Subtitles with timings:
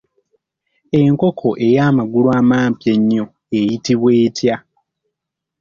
[1.01, 3.23] Enkoko ey’amagulu amampi ennyo
[3.57, 4.55] eyitibwa etya?